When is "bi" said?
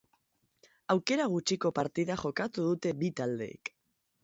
3.03-3.13